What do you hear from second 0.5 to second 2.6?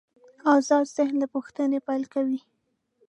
آزاد ذهن له پوښتنې پیل کوي.